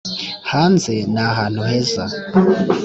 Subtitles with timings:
[0.51, 2.03] hanze ni ahantu heza.